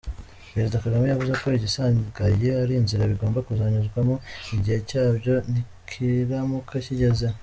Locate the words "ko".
1.41-1.45